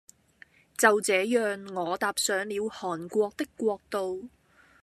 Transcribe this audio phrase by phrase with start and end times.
[0.79, 4.29] 就這樣我踏上了韓國的國度